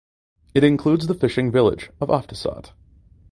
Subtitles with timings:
[0.55, 2.71] It includes the fishing village of Aftissat.